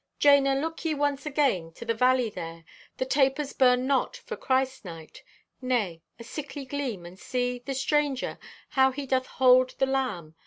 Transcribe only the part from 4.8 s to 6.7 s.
night. Nay, a sickly